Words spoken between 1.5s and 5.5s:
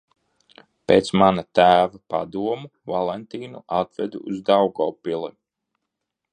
tēva padoma Valentīnu atvedu uz Daugavpili.